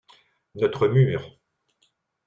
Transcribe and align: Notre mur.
Notre 0.55 0.87
mur. 0.87 1.37